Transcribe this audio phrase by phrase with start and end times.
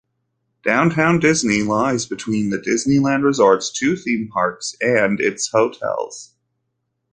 [0.63, 6.33] Downtown Disney lies between the Disneyland Resort's two theme parks and its hotels.